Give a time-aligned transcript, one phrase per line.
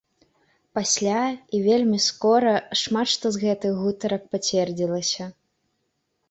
[0.77, 1.17] Пасля,
[1.57, 5.29] і вельмі скора, шмат што з гэтых гутарак пацвердзілася.